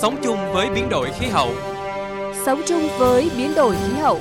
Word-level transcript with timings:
Sống 0.00 0.16
chung 0.22 0.38
với 0.54 0.70
biến 0.70 0.88
đổi 0.88 1.10
khí 1.18 1.26
hậu. 1.26 1.50
Sống 2.46 2.60
chung 2.66 2.88
với 2.98 3.30
biến 3.36 3.54
đổi 3.56 3.74
khí 3.74 3.92
hậu. 4.00 4.20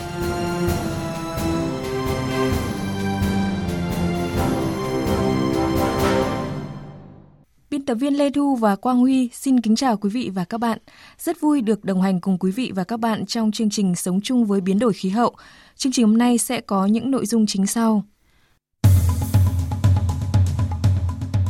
Biên 7.69 7.85
tập 7.85 7.95
viên 7.95 8.17
Lê 8.17 8.29
Thu 8.29 8.55
và 8.55 8.75
Quang 8.75 8.97
Huy 8.97 9.29
xin 9.33 9.61
kính 9.61 9.75
chào 9.75 9.97
quý 9.97 10.09
vị 10.09 10.31
và 10.33 10.45
các 10.45 10.57
bạn. 10.57 10.79
Rất 11.17 11.41
vui 11.41 11.61
được 11.61 11.85
đồng 11.85 12.01
hành 12.01 12.21
cùng 12.21 12.37
quý 12.37 12.51
vị 12.51 12.71
và 12.75 12.83
các 12.83 12.99
bạn 12.99 13.25
trong 13.25 13.51
chương 13.51 13.69
trình 13.69 13.95
Sống 13.95 14.19
chung 14.23 14.45
với 14.45 14.61
biến 14.61 14.79
đổi 14.79 14.93
khí 14.93 15.09
hậu. 15.09 15.35
Chương 15.75 15.91
trình 15.91 16.05
hôm 16.05 16.17
nay 16.17 16.37
sẽ 16.37 16.61
có 16.61 16.85
những 16.85 17.11
nội 17.11 17.25
dung 17.25 17.45
chính 17.45 17.67
sau. 17.67 18.03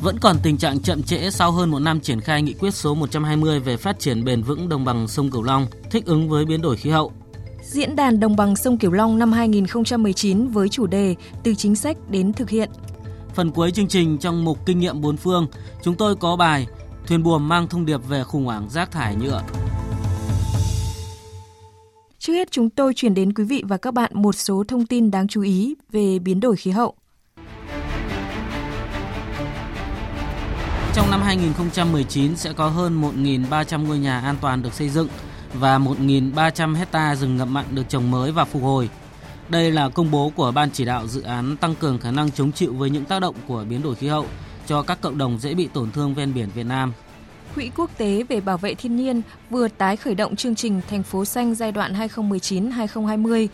Vẫn 0.01 0.19
còn 0.19 0.35
tình 0.43 0.57
trạng 0.57 0.79
chậm 0.79 1.03
trễ 1.03 1.29
sau 1.29 1.51
hơn 1.51 1.69
một 1.69 1.79
năm 1.79 1.99
triển 1.99 2.21
khai 2.21 2.41
nghị 2.41 2.53
quyết 2.53 2.73
số 2.73 2.95
120 2.95 3.59
về 3.59 3.77
phát 3.77 3.99
triển 3.99 4.23
bền 4.23 4.41
vững 4.41 4.69
đồng 4.69 4.85
bằng 4.85 5.07
sông 5.07 5.31
Cửu 5.31 5.43
Long, 5.43 5.67
thích 5.91 6.05
ứng 6.05 6.29
với 6.29 6.45
biến 6.45 6.61
đổi 6.61 6.77
khí 6.77 6.89
hậu. 6.89 7.11
Diễn 7.63 7.95
đàn 7.95 8.19
đồng 8.19 8.35
bằng 8.35 8.55
sông 8.55 8.77
Cửu 8.77 8.91
Long 8.91 9.19
năm 9.19 9.31
2019 9.31 10.47
với 10.47 10.69
chủ 10.69 10.87
đề 10.87 11.15
Từ 11.43 11.55
chính 11.55 11.75
sách 11.75 11.97
đến 12.09 12.33
thực 12.33 12.49
hiện. 12.49 12.69
Phần 13.33 13.51
cuối 13.51 13.71
chương 13.71 13.87
trình 13.87 14.17
trong 14.17 14.45
mục 14.45 14.65
kinh 14.65 14.79
nghiệm 14.79 15.01
bốn 15.01 15.17
phương, 15.17 15.47
chúng 15.83 15.95
tôi 15.95 16.15
có 16.15 16.35
bài 16.35 16.67
Thuyền 17.07 17.23
buồm 17.23 17.47
mang 17.47 17.67
thông 17.67 17.85
điệp 17.85 18.07
về 18.09 18.23
khủng 18.23 18.45
hoảng 18.45 18.69
rác 18.69 18.91
thải 18.91 19.15
nhựa. 19.15 19.41
Trước 22.19 22.33
hết 22.33 22.51
chúng 22.51 22.69
tôi 22.69 22.93
chuyển 22.93 23.13
đến 23.13 23.33
quý 23.33 23.43
vị 23.43 23.63
và 23.67 23.77
các 23.77 23.93
bạn 23.93 24.11
một 24.13 24.35
số 24.35 24.63
thông 24.67 24.85
tin 24.85 25.11
đáng 25.11 25.27
chú 25.27 25.41
ý 25.41 25.75
về 25.91 26.19
biến 26.19 26.39
đổi 26.39 26.55
khí 26.55 26.71
hậu. 26.71 26.95
Trong 30.97 31.11
năm 31.11 31.21
2019 31.21 32.35
sẽ 32.35 32.53
có 32.53 32.67
hơn 32.69 33.01
1.300 33.01 33.87
ngôi 33.87 33.99
nhà 33.99 34.19
an 34.19 34.35
toàn 34.41 34.61
được 34.61 34.73
xây 34.73 34.89
dựng 34.89 35.07
và 35.53 35.79
1.300 35.79 36.75
hecta 36.75 37.15
rừng 37.15 37.37
ngập 37.37 37.47
mặn 37.47 37.65
được 37.71 37.83
trồng 37.89 38.11
mới 38.11 38.31
và 38.31 38.45
phục 38.45 38.63
hồi. 38.63 38.89
Đây 39.49 39.71
là 39.71 39.89
công 39.89 40.11
bố 40.11 40.31
của 40.35 40.51
Ban 40.51 40.71
chỉ 40.71 40.85
đạo 40.85 41.07
dự 41.07 41.21
án 41.21 41.57
tăng 41.57 41.75
cường 41.75 41.99
khả 41.99 42.11
năng 42.11 42.31
chống 42.31 42.51
chịu 42.51 42.73
với 42.73 42.89
những 42.89 43.05
tác 43.05 43.19
động 43.19 43.35
của 43.47 43.65
biến 43.69 43.81
đổi 43.81 43.95
khí 43.95 44.07
hậu 44.07 44.25
cho 44.67 44.81
các 44.81 45.01
cộng 45.01 45.17
đồng 45.17 45.37
dễ 45.39 45.53
bị 45.53 45.67
tổn 45.73 45.91
thương 45.91 46.13
ven 46.13 46.33
biển 46.33 46.49
Việt 46.55 46.65
Nam. 46.65 46.93
Quỹ 47.55 47.71
quốc 47.75 47.91
tế 47.97 48.23
về 48.29 48.41
bảo 48.41 48.57
vệ 48.57 48.75
thiên 48.75 48.95
nhiên 48.95 49.21
vừa 49.49 49.67
tái 49.67 49.95
khởi 49.95 50.15
động 50.15 50.35
chương 50.35 50.55
trình 50.55 50.81
Thành 50.89 51.03
phố 51.03 51.25
xanh 51.25 51.55
giai 51.55 51.71
đoạn 51.71 51.93
2019-2020 51.93 53.47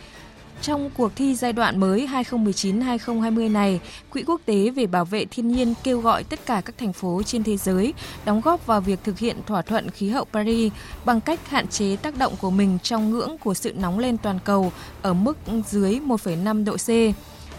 trong 0.64 0.90
cuộc 0.90 1.12
thi 1.16 1.34
giai 1.34 1.52
đoạn 1.52 1.80
mới 1.80 2.08
2019-2020 2.12 3.52
này, 3.52 3.80
Quỹ 4.10 4.22
quốc 4.26 4.40
tế 4.44 4.70
về 4.70 4.86
bảo 4.86 5.04
vệ 5.04 5.24
thiên 5.24 5.48
nhiên 5.48 5.74
kêu 5.82 6.00
gọi 6.00 6.24
tất 6.24 6.46
cả 6.46 6.62
các 6.64 6.78
thành 6.78 6.92
phố 6.92 7.22
trên 7.26 7.44
thế 7.44 7.56
giới 7.56 7.94
đóng 8.24 8.40
góp 8.40 8.66
vào 8.66 8.80
việc 8.80 8.98
thực 9.04 9.18
hiện 9.18 9.36
thỏa 9.46 9.62
thuận 9.62 9.90
khí 9.90 10.08
hậu 10.08 10.24
Paris 10.24 10.72
bằng 11.04 11.20
cách 11.20 11.48
hạn 11.48 11.68
chế 11.68 11.96
tác 11.96 12.18
động 12.18 12.32
của 12.40 12.50
mình 12.50 12.78
trong 12.82 13.10
ngưỡng 13.10 13.38
của 13.38 13.54
sự 13.54 13.72
nóng 13.72 13.98
lên 13.98 14.18
toàn 14.18 14.38
cầu 14.44 14.72
ở 15.02 15.14
mức 15.14 15.38
dưới 15.66 16.00
1,5 16.06 16.64
độ 16.64 16.76
C. 16.76 16.88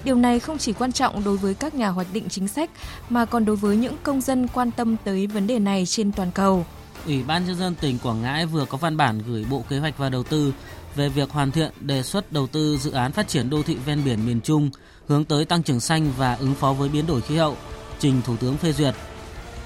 Điều 0.06 0.16
này 0.16 0.39
không 0.39 0.58
chỉ 0.58 0.73
quan 0.73 0.92
trọng 0.92 1.23
đối 1.23 1.38
với 1.38 1.53
các 1.53 1.76
nhà 1.76 1.89
hoạch 1.89 2.08
định 2.14 2.30
chính 2.30 2.48
sách 2.48 2.70
mà 3.09 3.26
còn 3.26 3.45
đối 3.45 3.56
với 3.56 3.78
những 3.78 3.95
công 4.03 4.22
dân 4.22 4.48
quan 4.48 4.72
tâm 4.72 4.95
tới 5.03 5.28
vấn 5.28 5.48
đề 5.48 5.59
này 5.59 5.86
trên 5.86 6.11
toàn 6.11 6.31
cầu. 6.31 6.66
Ủy 7.06 7.23
ban 7.23 7.45
nhân 7.45 7.56
dân 7.56 7.76
tỉnh 7.76 7.98
Quảng 8.00 8.22
Ngãi 8.22 8.45
vừa 8.45 8.66
có 8.66 8.78
văn 8.78 8.98
bản 8.98 9.22
gửi 9.28 9.45
Bộ 9.50 9.64
Kế 9.70 9.80
hoạch 9.80 9.98
và 9.98 10.09
Đầu 10.09 10.23
tư 10.23 10.53
về 10.96 11.10
việc 11.10 11.32
hoàn 11.32 11.52
thiện 11.52 11.72
đề 11.80 12.04
xuất 12.04 12.32
đầu 12.32 12.48
tư 12.48 12.78
dự 12.78 12.92
án 12.92 13.12
phát 13.12 13.28
triển 13.28 13.50
đô 13.50 13.64
thị 13.64 13.76
ven 13.76 14.04
biển 14.06 14.26
miền 14.26 14.42
Trung 14.42 14.70
hướng 15.08 15.26
tới 15.26 15.46
tăng 15.46 15.64
trưởng 15.64 15.80
xanh 15.80 16.12
và 16.18 16.36
ứng 16.36 16.56
phó 16.56 16.74
với 16.74 16.90
biến 16.90 17.08
đổi 17.08 17.22
khí 17.22 17.36
hậu, 17.36 17.58
trình 18.00 18.22
Thủ 18.26 18.38
tướng 18.38 18.58
phê 18.58 18.72
duyệt. 18.72 18.96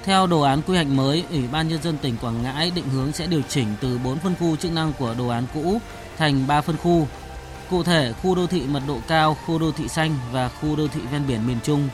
Theo 0.04 0.26
đồ 0.26 0.40
án 0.40 0.62
quy 0.62 0.74
hoạch 0.74 0.86
mới, 0.86 1.24
Ủy 1.30 1.48
ban 1.52 1.68
nhân 1.68 1.82
dân 1.82 1.98
tỉnh 2.02 2.16
Quảng 2.16 2.42
Ngãi 2.42 2.70
định 2.70 2.88
hướng 2.88 3.12
sẽ 3.12 3.26
điều 3.26 3.42
chỉnh 3.48 3.66
từ 3.80 3.98
4 4.04 4.18
phân 4.18 4.34
khu 4.40 4.56
chức 4.56 4.72
năng 4.72 4.92
của 4.98 5.14
đồ 5.18 5.28
án 5.28 5.44
cũ 5.54 5.78
thành 6.18 6.46
3 6.46 6.60
phân 6.60 6.76
khu. 6.76 7.06
Cụ 7.70 7.82
thể, 7.82 8.12
khu 8.22 8.34
đô 8.34 8.46
thị 8.46 8.62
mật 8.62 8.82
độ 8.88 8.98
cao, 9.08 9.36
khu 9.46 9.58
đô 9.58 9.72
thị 9.72 9.88
xanh 9.88 10.14
và 10.32 10.48
khu 10.48 10.76
đô 10.76 10.88
thị 10.88 11.00
ven 11.12 11.26
biển 11.28 11.46
miền 11.46 11.58
Trung 11.64 11.88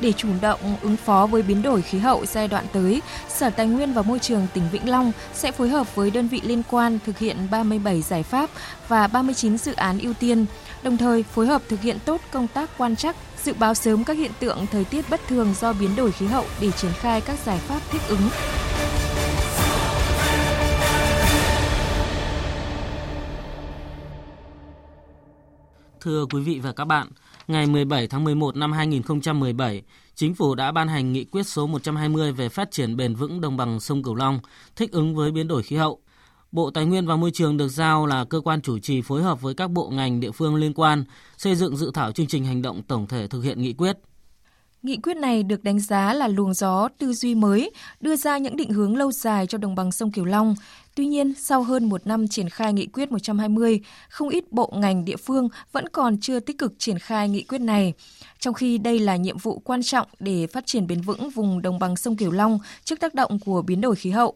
để 0.00 0.12
chủ 0.12 0.28
động 0.40 0.76
ứng 0.82 0.96
phó 0.96 1.26
với 1.26 1.42
biến 1.42 1.62
đổi 1.62 1.82
khí 1.82 1.98
hậu 1.98 2.26
giai 2.26 2.48
đoạn 2.48 2.64
tới, 2.72 3.02
Sở 3.28 3.50
Tài 3.50 3.66
nguyên 3.66 3.92
và 3.92 4.02
Môi 4.02 4.18
trường 4.18 4.46
tỉnh 4.54 4.64
Vĩnh 4.72 4.88
Long 4.88 5.12
sẽ 5.34 5.52
phối 5.52 5.68
hợp 5.68 5.94
với 5.94 6.10
đơn 6.10 6.28
vị 6.28 6.40
liên 6.44 6.62
quan 6.70 6.98
thực 7.06 7.18
hiện 7.18 7.36
37 7.50 8.02
giải 8.02 8.22
pháp 8.22 8.50
và 8.88 9.06
39 9.06 9.58
dự 9.58 9.72
án 9.72 9.98
ưu 9.98 10.14
tiên, 10.14 10.46
đồng 10.82 10.96
thời 10.96 11.22
phối 11.22 11.46
hợp 11.46 11.62
thực 11.68 11.80
hiện 11.80 11.98
tốt 12.04 12.20
công 12.30 12.48
tác 12.48 12.70
quan 12.78 12.96
trắc, 12.96 13.16
dự 13.42 13.52
báo 13.58 13.74
sớm 13.74 14.04
các 14.04 14.16
hiện 14.16 14.32
tượng 14.40 14.66
thời 14.72 14.84
tiết 14.84 15.10
bất 15.10 15.20
thường 15.28 15.54
do 15.60 15.72
biến 15.72 15.96
đổi 15.96 16.12
khí 16.12 16.26
hậu 16.26 16.44
để 16.60 16.70
triển 16.70 16.92
khai 16.92 17.20
các 17.20 17.38
giải 17.44 17.58
pháp 17.58 17.80
thích 17.90 18.02
ứng. 18.08 18.28
Thưa 26.00 26.26
quý 26.26 26.40
vị 26.42 26.60
và 26.62 26.72
các 26.72 26.84
bạn, 26.84 27.08
ngày 27.46 27.66
17 27.66 28.08
tháng 28.08 28.24
11 28.24 28.56
năm 28.56 28.72
2017, 28.72 29.82
Chính 30.14 30.34
phủ 30.34 30.54
đã 30.54 30.72
ban 30.72 30.88
hành 30.88 31.12
nghị 31.12 31.24
quyết 31.24 31.46
số 31.46 31.66
120 31.66 32.32
về 32.32 32.48
phát 32.48 32.70
triển 32.70 32.96
bền 32.96 33.14
vững 33.14 33.40
đồng 33.40 33.56
bằng 33.56 33.80
sông 33.80 34.02
Cửu 34.02 34.14
Long, 34.14 34.40
thích 34.76 34.92
ứng 34.92 35.14
với 35.14 35.30
biến 35.30 35.48
đổi 35.48 35.62
khí 35.62 35.76
hậu. 35.76 36.00
Bộ 36.52 36.70
Tài 36.70 36.84
nguyên 36.84 37.06
và 37.06 37.16
Môi 37.16 37.30
trường 37.30 37.56
được 37.56 37.68
giao 37.68 38.06
là 38.06 38.24
cơ 38.24 38.40
quan 38.40 38.62
chủ 38.62 38.78
trì 38.78 39.02
phối 39.02 39.22
hợp 39.22 39.40
với 39.40 39.54
các 39.54 39.70
bộ 39.70 39.90
ngành 39.90 40.20
địa 40.20 40.30
phương 40.30 40.56
liên 40.56 40.74
quan 40.74 41.04
xây 41.36 41.54
dựng 41.54 41.76
dự 41.76 41.90
thảo 41.94 42.12
chương 42.12 42.26
trình 42.26 42.44
hành 42.44 42.62
động 42.62 42.82
tổng 42.82 43.06
thể 43.06 43.26
thực 43.26 43.40
hiện 43.40 43.62
nghị 43.62 43.72
quyết. 43.72 43.96
Nghị 44.84 44.96
quyết 44.96 45.16
này 45.16 45.42
được 45.42 45.64
đánh 45.64 45.80
giá 45.80 46.14
là 46.14 46.28
luồng 46.28 46.54
gió 46.54 46.88
tư 46.98 47.12
duy 47.12 47.34
mới, 47.34 47.70
đưa 48.00 48.16
ra 48.16 48.38
những 48.38 48.56
định 48.56 48.70
hướng 48.70 48.96
lâu 48.96 49.12
dài 49.12 49.46
cho 49.46 49.58
đồng 49.58 49.74
bằng 49.74 49.92
sông 49.92 50.12
Cửu 50.12 50.24
Long. 50.24 50.54
Tuy 50.94 51.06
nhiên, 51.06 51.34
sau 51.38 51.62
hơn 51.62 51.88
một 51.88 52.06
năm 52.06 52.28
triển 52.28 52.48
khai 52.48 52.72
nghị 52.72 52.86
quyết 52.86 53.12
120, 53.12 53.80
không 54.08 54.28
ít 54.28 54.52
bộ 54.52 54.72
ngành 54.76 55.04
địa 55.04 55.16
phương 55.16 55.48
vẫn 55.72 55.88
còn 55.88 56.20
chưa 56.20 56.40
tích 56.40 56.58
cực 56.58 56.74
triển 56.78 56.98
khai 56.98 57.28
nghị 57.28 57.42
quyết 57.42 57.60
này. 57.60 57.92
Trong 58.38 58.54
khi 58.54 58.78
đây 58.78 58.98
là 58.98 59.16
nhiệm 59.16 59.38
vụ 59.38 59.58
quan 59.58 59.82
trọng 59.82 60.06
để 60.18 60.46
phát 60.46 60.66
triển 60.66 60.86
bền 60.86 61.00
vững 61.00 61.30
vùng 61.30 61.62
đồng 61.62 61.78
bằng 61.78 61.96
sông 61.96 62.16
Cửu 62.16 62.30
Long 62.30 62.58
trước 62.84 63.00
tác 63.00 63.14
động 63.14 63.38
của 63.44 63.62
biến 63.62 63.80
đổi 63.80 63.96
khí 63.96 64.10
hậu. 64.10 64.34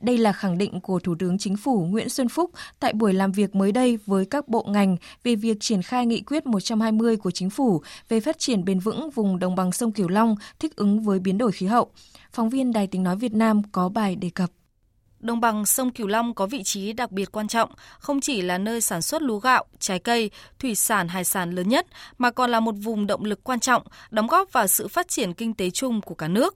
Đây 0.00 0.18
là 0.18 0.32
khẳng 0.32 0.58
định 0.58 0.80
của 0.80 0.98
Thủ 0.98 1.14
tướng 1.18 1.38
Chính 1.38 1.56
phủ 1.56 1.86
Nguyễn 1.90 2.08
Xuân 2.08 2.28
Phúc 2.28 2.50
tại 2.80 2.92
buổi 2.92 3.12
làm 3.12 3.32
việc 3.32 3.54
mới 3.54 3.72
đây 3.72 3.98
với 4.06 4.24
các 4.24 4.48
bộ 4.48 4.66
ngành 4.68 4.96
về 5.24 5.34
việc 5.34 5.56
triển 5.60 5.82
khai 5.82 6.06
nghị 6.06 6.20
quyết 6.20 6.46
120 6.46 7.16
của 7.16 7.30
Chính 7.30 7.50
phủ 7.50 7.82
về 8.08 8.20
phát 8.20 8.38
triển 8.38 8.64
bền 8.64 8.78
vững 8.78 9.10
vùng 9.10 9.38
đồng 9.38 9.54
bằng 9.54 9.72
sông 9.72 9.92
Cửu 9.92 10.08
Long 10.08 10.36
thích 10.58 10.76
ứng 10.76 11.00
với 11.00 11.18
biến 11.18 11.38
đổi 11.38 11.52
khí 11.52 11.66
hậu. 11.66 11.90
Phóng 12.32 12.48
viên 12.48 12.72
Đài 12.72 12.86
tiếng 12.86 13.02
nói 13.02 13.16
Việt 13.16 13.32
Nam 13.32 13.62
có 13.72 13.88
bài 13.88 14.16
đề 14.16 14.30
cập. 14.30 14.50
Đồng 15.20 15.40
bằng 15.40 15.66
sông 15.66 15.90
Cửu 15.90 16.06
Long 16.06 16.34
có 16.34 16.46
vị 16.46 16.62
trí 16.62 16.92
đặc 16.92 17.12
biệt 17.12 17.32
quan 17.32 17.48
trọng, 17.48 17.70
không 17.98 18.20
chỉ 18.20 18.42
là 18.42 18.58
nơi 18.58 18.80
sản 18.80 19.02
xuất 19.02 19.22
lúa 19.22 19.38
gạo, 19.38 19.64
trái 19.78 19.98
cây, 19.98 20.30
thủy 20.58 20.74
sản, 20.74 21.08
hải 21.08 21.24
sản 21.24 21.50
lớn 21.50 21.68
nhất, 21.68 21.86
mà 22.18 22.30
còn 22.30 22.50
là 22.50 22.60
một 22.60 22.74
vùng 22.82 23.06
động 23.06 23.24
lực 23.24 23.44
quan 23.44 23.60
trọng, 23.60 23.82
đóng 24.10 24.26
góp 24.26 24.52
vào 24.52 24.66
sự 24.66 24.88
phát 24.88 25.08
triển 25.08 25.32
kinh 25.32 25.54
tế 25.54 25.70
chung 25.70 26.00
của 26.00 26.14
cả 26.14 26.28
nước. 26.28 26.54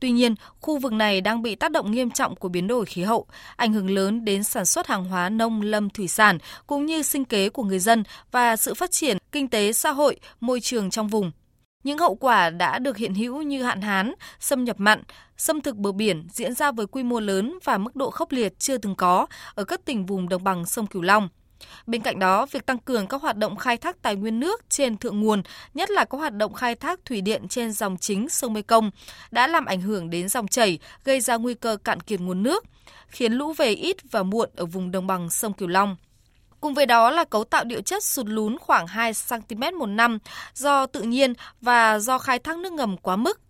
Tuy 0.00 0.10
nhiên, 0.10 0.34
khu 0.60 0.78
vực 0.78 0.92
này 0.92 1.20
đang 1.20 1.42
bị 1.42 1.54
tác 1.54 1.70
động 1.70 1.90
nghiêm 1.90 2.10
trọng 2.10 2.36
của 2.36 2.48
biến 2.48 2.66
đổi 2.66 2.86
khí 2.86 3.02
hậu, 3.02 3.26
ảnh 3.56 3.72
hưởng 3.72 3.90
lớn 3.90 4.24
đến 4.24 4.44
sản 4.44 4.64
xuất 4.64 4.86
hàng 4.86 5.04
hóa 5.04 5.28
nông 5.28 5.62
lâm 5.62 5.90
thủy 5.90 6.08
sản 6.08 6.38
cũng 6.66 6.86
như 6.86 7.02
sinh 7.02 7.24
kế 7.24 7.48
của 7.48 7.62
người 7.62 7.78
dân 7.78 8.04
và 8.30 8.56
sự 8.56 8.74
phát 8.74 8.90
triển 8.90 9.18
kinh 9.32 9.48
tế 9.48 9.72
xã 9.72 9.90
hội, 9.90 10.16
môi 10.40 10.60
trường 10.60 10.90
trong 10.90 11.08
vùng. 11.08 11.30
Những 11.84 11.98
hậu 11.98 12.14
quả 12.14 12.50
đã 12.50 12.78
được 12.78 12.96
hiện 12.96 13.14
hữu 13.14 13.42
như 13.42 13.62
hạn 13.62 13.82
hán, 13.82 14.14
xâm 14.40 14.64
nhập 14.64 14.76
mặn, 14.80 15.02
xâm 15.36 15.60
thực 15.60 15.76
bờ 15.76 15.92
biển 15.92 16.26
diễn 16.30 16.54
ra 16.54 16.72
với 16.72 16.86
quy 16.86 17.02
mô 17.02 17.20
lớn 17.20 17.58
và 17.64 17.78
mức 17.78 17.96
độ 17.96 18.10
khốc 18.10 18.32
liệt 18.32 18.58
chưa 18.58 18.78
từng 18.78 18.94
có 18.94 19.26
ở 19.54 19.64
các 19.64 19.84
tỉnh 19.84 20.06
vùng 20.06 20.28
đồng 20.28 20.44
bằng 20.44 20.66
sông 20.66 20.86
Cửu 20.86 21.02
Long. 21.02 21.28
Bên 21.86 22.02
cạnh 22.02 22.18
đó, 22.18 22.46
việc 22.46 22.66
tăng 22.66 22.78
cường 22.78 23.06
các 23.06 23.22
hoạt 23.22 23.36
động 23.36 23.56
khai 23.56 23.76
thác 23.76 24.02
tài 24.02 24.16
nguyên 24.16 24.40
nước 24.40 24.64
trên 24.68 24.96
thượng 24.96 25.20
nguồn, 25.20 25.42
nhất 25.74 25.90
là 25.90 26.04
các 26.04 26.18
hoạt 26.18 26.34
động 26.34 26.52
khai 26.52 26.74
thác 26.74 27.04
thủy 27.04 27.20
điện 27.20 27.48
trên 27.48 27.72
dòng 27.72 27.96
chính 27.96 28.28
sông 28.28 28.52
Mekong, 28.52 28.90
đã 29.30 29.46
làm 29.46 29.64
ảnh 29.64 29.80
hưởng 29.80 30.10
đến 30.10 30.28
dòng 30.28 30.48
chảy, 30.48 30.78
gây 31.04 31.20
ra 31.20 31.36
nguy 31.36 31.54
cơ 31.54 31.76
cạn 31.84 32.00
kiệt 32.00 32.20
nguồn 32.20 32.42
nước, 32.42 32.64
khiến 33.08 33.32
lũ 33.32 33.52
về 33.52 33.70
ít 33.70 33.96
và 34.10 34.22
muộn 34.22 34.50
ở 34.56 34.66
vùng 34.66 34.90
đồng 34.90 35.06
bằng 35.06 35.30
sông 35.30 35.52
Cửu 35.52 35.68
Long. 35.68 35.96
Cùng 36.60 36.74
với 36.74 36.86
đó 36.86 37.10
là 37.10 37.24
cấu 37.24 37.44
tạo 37.44 37.64
địa 37.64 37.80
chất 37.80 38.04
sụt 38.04 38.26
lún 38.26 38.58
khoảng 38.58 38.86
2 38.86 39.12
cm 39.28 39.78
một 39.78 39.86
năm 39.86 40.18
do 40.54 40.86
tự 40.86 41.02
nhiên 41.02 41.32
và 41.60 41.98
do 41.98 42.18
khai 42.18 42.38
thác 42.38 42.58
nước 42.58 42.72
ngầm 42.72 42.96
quá 42.96 43.16
mức. 43.16 43.40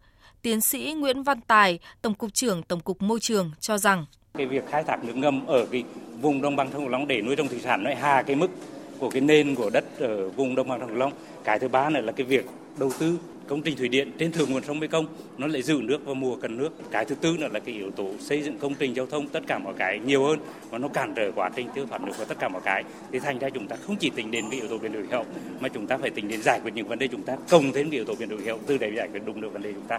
Tiến 0.43 0.61
sĩ 0.61 0.93
Nguyễn 0.93 1.23
Văn 1.23 1.41
Tài, 1.41 1.79
Tổng 2.03 2.15
cục 2.15 2.35
trưởng 2.35 2.62
Tổng 2.62 2.81
cục 2.81 3.03
Môi 3.03 3.21
trường 3.21 3.50
cho 3.61 3.79
rằng 3.79 4.06
cái 4.35 4.47
việc 4.47 4.65
khai 4.71 4.85
thác 4.85 5.05
nước 5.05 5.17
ngầm 5.17 5.47
ở 5.47 5.67
cái 5.73 5.85
vùng 6.20 6.43
đồng 6.43 6.56
bằng 6.56 6.69
sông 6.73 6.82
Cửu 6.82 6.88
Long 6.88 7.06
để 7.06 7.23
nuôi 7.23 7.37
trồng 7.37 7.49
thủy 7.49 7.59
sản 7.62 7.85
nó 7.85 7.91
hạ 8.00 8.23
cái 8.23 8.37
mức 8.37 8.50
của 8.99 9.11
cái 9.11 9.20
nền 9.20 9.55
của 9.55 9.70
đất 9.70 9.85
ở 9.99 10.29
vùng 10.29 10.55
đồng 10.55 10.69
bằng 10.69 10.81
sông 10.81 10.88
Cửu 10.88 10.99
Long. 10.99 11.12
Cái 11.44 11.59
thứ 11.59 11.69
ba 11.69 11.91
nữa 11.91 12.00
là 12.00 12.12
cái 12.12 12.26
việc 12.26 12.47
đầu 12.79 12.93
tư 12.99 13.19
công 13.47 13.62
trình 13.62 13.76
thủy 13.76 13.88
điện 13.88 14.12
trên 14.19 14.32
thượng 14.32 14.53
nguồn 14.53 14.62
sông 14.62 14.81
Mekong 14.81 15.06
nó 15.38 15.47
lại 15.47 15.62
giữ 15.62 15.81
nước 15.82 16.05
vào 16.05 16.15
mùa 16.15 16.37
cần 16.37 16.56
nước. 16.56 16.70
Cái 16.91 17.05
thứ 17.05 17.15
tư 17.15 17.37
nữa 17.38 17.49
là 17.53 17.61
cái 17.61 17.75
yếu 17.75 17.91
tố 17.91 18.11
xây 18.20 18.43
dựng 18.43 18.59
công 18.59 18.75
trình 18.75 18.94
giao 18.94 19.06
thông 19.06 19.29
tất 19.29 19.41
cả 19.47 19.59
mọi 19.59 19.75
cái 19.79 19.99
nhiều 19.99 20.25
hơn 20.25 20.38
và 20.70 20.79
nó 20.79 20.88
cản 20.88 21.15
trở 21.15 21.32
quá 21.35 21.50
trình 21.56 21.69
tiêu 21.75 21.87
thoát 21.87 22.03
nước 22.03 22.12
và 22.19 22.25
tất 22.25 22.38
cả 22.38 22.49
mọi 22.49 22.62
cái. 22.64 22.85
Thì 23.12 23.19
thành 23.19 23.38
ra 23.38 23.50
chúng 23.50 23.67
ta 23.67 23.76
không 23.76 23.97
chỉ 23.97 24.11
tính 24.11 24.31
đến 24.31 24.44
cái 24.50 24.61
yếu 24.61 24.69
tố 24.69 24.79
biến 24.79 24.93
đổi 24.93 25.03
khí 25.03 25.12
hậu, 25.12 25.25
mà 25.61 25.69
chúng 25.69 25.87
ta 25.87 25.97
phải 25.97 26.11
tính 26.11 26.29
đến 26.29 26.43
giải 26.43 26.61
quyết 26.62 26.75
những 26.75 26.88
vấn 26.88 26.99
đề 26.99 27.09
chúng 27.09 27.23
ta, 27.23 27.37
cộng 27.50 27.73
thêm 27.73 27.91
cái 27.91 27.97
yếu 27.97 28.05
tố 28.05 28.14
biến 28.14 28.29
đổi 28.29 28.41
khí 28.41 28.49
hậu, 28.49 28.59
từ 28.67 28.79
để 28.79 28.93
giải 28.97 29.09
quyết 29.12 29.23
đúng 29.25 29.41
được 29.41 29.53
vấn 29.53 29.62
đề 29.62 29.73
chúng 29.73 29.87
ta. 29.88 29.99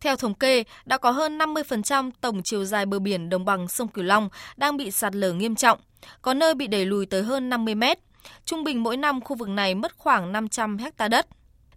Theo 0.00 0.16
thống 0.16 0.34
kê, 0.34 0.64
đã 0.84 0.98
có 0.98 1.10
hơn 1.10 1.38
50% 1.38 2.10
tổng 2.20 2.42
chiều 2.42 2.64
dài 2.64 2.86
bờ 2.86 2.98
biển 2.98 3.28
đồng 3.28 3.44
bằng 3.44 3.68
sông 3.68 3.88
Cửu 3.88 4.04
Long 4.04 4.28
đang 4.56 4.76
bị 4.76 4.90
sạt 4.90 5.14
lở 5.14 5.32
nghiêm 5.32 5.54
trọng, 5.54 5.78
có 6.22 6.34
nơi 6.34 6.54
bị 6.54 6.66
đẩy 6.66 6.86
lùi 6.86 7.06
tới 7.06 7.22
hơn 7.22 7.50
50 7.50 7.74
mét. 7.74 7.98
Trung 8.44 8.64
bình 8.64 8.82
mỗi 8.82 8.96
năm 8.96 9.20
khu 9.20 9.36
vực 9.36 9.48
này 9.48 9.74
mất 9.74 9.96
khoảng 9.96 10.32
500 10.32 10.78
hecta 10.78 11.08
đất. 11.08 11.26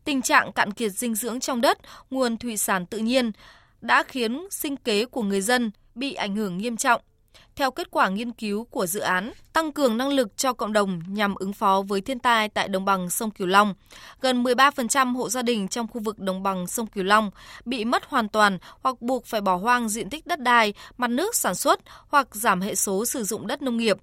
Tình 0.04 0.22
trạng 0.22 0.52
cạn 0.52 0.72
kiệt 0.72 0.92
dinh 0.92 1.16
dưỡng 1.16 1.40
trong 1.40 1.62
đất, 1.62 1.78
nguồn 2.10 2.38
thủy 2.38 2.58
sản 2.58 2.86
tự 2.86 2.98
nhiên 2.98 3.31
đã 3.81 4.04
khiến 4.04 4.48
sinh 4.52 4.78
kế 4.78 5.06
của 5.06 5.22
người 5.22 5.42
dân 5.42 5.72
bị 5.96 6.14
ảnh 6.14 6.36
hưởng 6.36 6.58
nghiêm 6.58 6.78
trọng. 6.78 7.02
Theo 7.57 7.71
kết 7.71 7.92
quả 7.92 8.09
nghiên 8.09 8.31
cứu 8.31 8.63
của 8.63 8.86
dự 8.88 9.00
án 9.00 9.31
tăng 9.54 9.71
cường 9.71 9.98
năng 9.98 10.09
lực 10.09 10.38
cho 10.38 10.54
cộng 10.54 10.74
đồng 10.74 11.01
nhằm 11.07 11.36
ứng 11.36 11.54
phó 11.54 11.81
với 11.88 12.01
thiên 12.01 12.19
tai 12.19 12.50
tại 12.50 12.68
đồng 12.68 12.86
bằng 12.86 13.09
sông 13.09 13.31
Cửu 13.31 13.48
Long, 13.48 13.74
gần 14.21 14.44
13% 14.44 15.15
hộ 15.15 15.30
gia 15.30 15.42
đình 15.42 15.68
trong 15.68 15.88
khu 15.88 16.01
vực 16.01 16.19
đồng 16.19 16.44
bằng 16.44 16.68
sông 16.68 16.88
Cửu 16.88 17.04
Long 17.04 17.31
bị 17.65 17.86
mất 17.86 18.06
hoàn 18.06 18.30
toàn 18.30 18.57
hoặc 18.81 19.01
buộc 19.01 19.25
phải 19.25 19.42
bỏ 19.42 19.56
hoang 19.56 19.89
diện 19.89 20.09
tích 20.09 20.27
đất 20.27 20.39
đai, 20.39 20.74
mặt 20.98 21.09
nước 21.09 21.36
sản 21.36 21.56
xuất 21.56 21.80
hoặc 22.07 22.36
giảm 22.36 22.62
hệ 22.62 22.75
số 22.75 23.06
sử 23.06 23.24
dụng 23.24 23.48
đất 23.48 23.62
nông 23.62 23.77
nghiệp. 23.77 23.98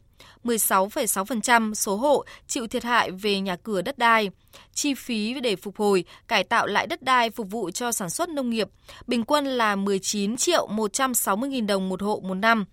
16,6% 0.44 1.74
số 1.74 1.96
hộ 1.96 2.24
chịu 2.46 2.66
thiệt 2.66 2.84
hại 2.84 3.10
về 3.10 3.40
nhà 3.40 3.56
cửa 3.56 3.82
đất 3.82 3.98
đai. 3.98 4.30
Chi 4.74 4.94
phí 4.94 5.40
để 5.40 5.56
phục 5.56 5.76
hồi, 5.76 6.04
cải 6.28 6.44
tạo 6.44 6.66
lại 6.66 6.86
đất 6.86 7.02
đai 7.02 7.30
phục 7.30 7.50
vụ 7.50 7.70
cho 7.70 7.92
sản 7.92 8.10
xuất 8.10 8.28
nông 8.28 8.50
nghiệp 8.50 8.68
bình 9.06 9.24
quân 9.24 9.46
là 9.46 9.76
19 9.76 10.36
triệu 10.36 10.66
160 10.66 11.50
nghìn 11.50 11.66
đồng 11.66 11.88
một 11.88 12.02
hộ 12.02 12.20
một 12.24 12.34
năm. 12.34 12.64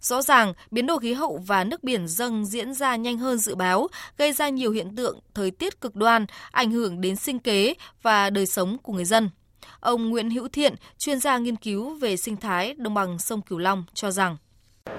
Rõ 0.00 0.22
ràng, 0.22 0.52
biến 0.70 0.86
đổi 0.86 0.98
khí 0.98 1.12
hậu 1.12 1.40
và 1.46 1.64
nước 1.64 1.84
biển 1.84 2.08
dâng 2.08 2.44
diễn 2.44 2.74
ra 2.74 2.96
nhanh 2.96 3.18
hơn 3.18 3.38
dự 3.38 3.54
báo, 3.54 3.88
gây 4.18 4.32
ra 4.32 4.48
nhiều 4.48 4.70
hiện 4.70 4.96
tượng 4.96 5.20
thời 5.34 5.50
tiết 5.50 5.80
cực 5.80 5.96
đoan, 5.96 6.26
ảnh 6.50 6.70
hưởng 6.70 7.00
đến 7.00 7.16
sinh 7.16 7.38
kế 7.38 7.74
và 8.02 8.30
đời 8.30 8.46
sống 8.46 8.76
của 8.82 8.92
người 8.92 9.04
dân. 9.04 9.30
Ông 9.80 10.10
Nguyễn 10.10 10.30
Hữu 10.30 10.48
Thiện, 10.48 10.74
chuyên 10.98 11.20
gia 11.20 11.38
nghiên 11.38 11.56
cứu 11.56 11.94
về 11.94 12.16
sinh 12.16 12.36
thái 12.36 12.74
đồng 12.74 12.94
bằng 12.94 13.18
sông 13.18 13.42
Cửu 13.42 13.58
Long 13.58 13.84
cho 13.94 14.10
rằng. 14.10 14.36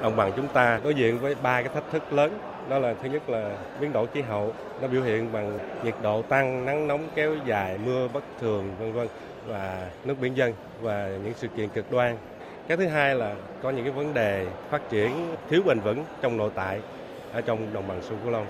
Đồng 0.01 0.15
bằng 0.15 0.31
chúng 0.35 0.47
ta 0.47 0.79
đối 0.83 0.93
diện 0.93 1.19
với 1.19 1.35
ba 1.35 1.61
cái 1.61 1.73
thách 1.73 1.91
thức 1.91 2.13
lớn. 2.13 2.39
Đó 2.69 2.79
là 2.79 2.95
thứ 3.03 3.09
nhất 3.09 3.29
là 3.29 3.57
biến 3.81 3.93
đổi 3.93 4.07
khí 4.13 4.21
hậu 4.21 4.53
nó 4.81 4.87
biểu 4.87 5.03
hiện 5.03 5.31
bằng 5.31 5.57
nhiệt 5.83 5.95
độ 6.01 6.21
tăng 6.21 6.65
nắng 6.65 6.87
nóng 6.87 7.09
kéo 7.15 7.35
dài 7.47 7.77
mưa 7.77 8.07
bất 8.07 8.23
thường 8.41 8.75
vân 8.79 8.93
vân 8.93 9.07
và 9.47 9.89
nước 10.05 10.15
biển 10.21 10.37
dân 10.37 10.53
và 10.81 11.09
những 11.23 11.33
sự 11.37 11.47
kiện 11.47 11.69
cực 11.69 11.91
đoan 11.91 12.17
cái 12.69 12.77
thứ 12.77 12.87
hai 12.87 13.15
là 13.15 13.35
có 13.63 13.69
những 13.69 13.83
cái 13.83 13.93
vấn 13.93 14.13
đề 14.13 14.47
phát 14.69 14.89
triển 14.89 15.35
thiếu 15.49 15.61
bền 15.65 15.79
vững 15.79 16.03
trong 16.21 16.37
nội 16.37 16.51
tại 16.55 16.79
ở 17.33 17.41
trong 17.41 17.73
đồng 17.73 17.87
bằng 17.87 18.01
sông 18.09 18.17
Cửu 18.23 18.31
Long. 18.31 18.47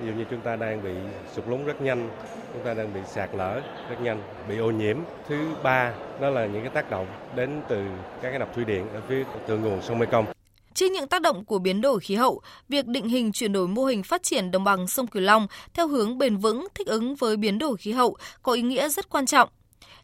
Ví 0.00 0.06
dụ 0.06 0.12
như 0.12 0.24
chúng 0.30 0.40
ta 0.40 0.56
đang 0.56 0.82
bị 0.82 0.90
sụt 1.34 1.48
lún 1.48 1.64
rất 1.64 1.82
nhanh 1.82 2.10
chúng 2.52 2.64
ta 2.64 2.74
đang 2.74 2.94
bị 2.94 3.00
sạt 3.06 3.30
lở 3.34 3.60
rất 3.90 4.00
nhanh 4.02 4.22
bị 4.48 4.58
ô 4.58 4.70
nhiễm. 4.70 4.96
Thứ 5.28 5.54
ba 5.62 5.94
đó 6.20 6.30
là 6.30 6.46
những 6.46 6.62
cái 6.62 6.70
tác 6.70 6.90
động 6.90 7.06
đến 7.36 7.60
từ 7.68 7.84
các 8.22 8.30
cái 8.30 8.38
đập 8.38 8.48
thủy 8.54 8.64
điện 8.64 8.86
ở 8.94 9.00
phía 9.08 9.24
thượng 9.48 9.62
nguồn 9.62 9.82
sông 9.82 9.98
Mekong. 9.98 10.26
Trước 10.74 10.90
những 10.90 11.08
tác 11.08 11.22
động 11.22 11.44
của 11.44 11.58
biến 11.58 11.80
đổi 11.80 12.00
khí 12.00 12.14
hậu, 12.14 12.40
việc 12.68 12.86
định 12.86 13.08
hình 13.08 13.32
chuyển 13.32 13.52
đổi 13.52 13.68
mô 13.68 13.84
hình 13.84 14.02
phát 14.02 14.22
triển 14.22 14.50
đồng 14.50 14.64
bằng 14.64 14.88
sông 14.88 15.06
Cửu 15.06 15.22
Long 15.22 15.46
theo 15.74 15.88
hướng 15.88 16.18
bền 16.18 16.36
vững 16.36 16.66
thích 16.74 16.86
ứng 16.86 17.14
với 17.14 17.36
biến 17.36 17.58
đổi 17.58 17.76
khí 17.76 17.92
hậu 17.92 18.16
có 18.42 18.52
ý 18.52 18.62
nghĩa 18.62 18.88
rất 18.88 19.08
quan 19.08 19.26
trọng. 19.26 19.48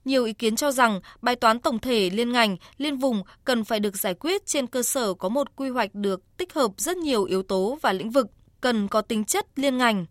Nhiều 0.08 0.24
ý 0.24 0.32
kiến 0.32 0.56
cho 0.56 0.70
rằng 0.70 1.00
bài 1.22 1.36
toán 1.36 1.58
tổng 1.58 1.78
thể 1.78 2.10
liên 2.10 2.32
ngành, 2.32 2.56
liên 2.78 2.96
vùng 2.96 3.22
cần 3.44 3.64
phải 3.64 3.80
được 3.80 3.96
giải 3.96 4.14
quyết 4.14 4.46
trên 4.46 4.66
cơ 4.66 4.82
sở 4.82 5.14
có 5.14 5.28
một 5.28 5.56
quy 5.56 5.68
hoạch 5.68 5.94
được 5.94 6.36
tích 6.36 6.52
hợp 6.52 6.70
rất 6.76 6.96
nhiều 6.96 7.24
yếu 7.24 7.42
tố 7.42 7.78
và 7.82 7.92
lĩnh 7.92 8.10
vực, 8.10 8.26
cần 8.60 8.88
có 8.88 9.00
tính 9.00 9.24
chất 9.24 9.46
liên 9.56 9.78
ngành. 9.78 10.06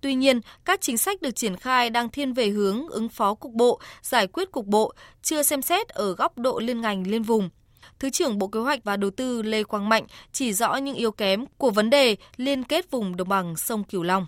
Tuy 0.00 0.14
nhiên, 0.14 0.40
các 0.64 0.80
chính 0.80 0.98
sách 0.98 1.22
được 1.22 1.30
triển 1.30 1.56
khai 1.56 1.90
đang 1.90 2.08
thiên 2.08 2.32
về 2.32 2.48
hướng 2.48 2.88
ứng 2.88 3.08
phó 3.08 3.34
cục 3.34 3.52
bộ, 3.52 3.80
giải 4.02 4.26
quyết 4.26 4.52
cục 4.52 4.66
bộ, 4.66 4.92
chưa 5.22 5.42
xem 5.42 5.62
xét 5.62 5.88
ở 5.88 6.14
góc 6.14 6.38
độ 6.38 6.58
liên 6.58 6.80
ngành 6.80 7.06
liên 7.06 7.22
vùng. 7.22 7.50
Thứ 7.98 8.10
trưởng 8.10 8.38
Bộ 8.38 8.48
Kế 8.48 8.60
hoạch 8.60 8.84
và 8.84 8.96
Đầu 8.96 9.10
tư 9.10 9.42
Lê 9.42 9.62
Quang 9.64 9.88
Mạnh 9.88 10.04
chỉ 10.32 10.52
rõ 10.52 10.76
những 10.76 10.94
yếu 10.94 11.12
kém 11.12 11.44
của 11.58 11.70
vấn 11.70 11.90
đề 11.90 12.16
liên 12.36 12.64
kết 12.64 12.90
vùng 12.90 13.16
đồng 13.16 13.28
bằng 13.28 13.56
sông 13.56 13.84
Cửu 13.84 14.02
Long. 14.02 14.26